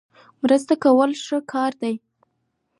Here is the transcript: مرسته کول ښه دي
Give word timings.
مرسته 0.41 0.73
کول 0.83 1.11
ښه 1.25 1.65
دي 1.81 1.95